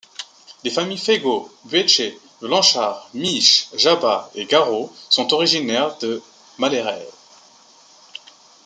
Les 0.63 0.71
familles 0.71 0.97
Faigaux, 0.97 1.53
Bueche, 1.65 2.17
Blanchard, 2.41 3.07
Miche, 3.13 3.67
Jabas 3.75 4.31
et 4.33 4.45
Garraux 4.45 4.91
sont 5.09 5.31
originaires 5.31 5.95
de 5.99 6.23
Malleray. 6.57 7.05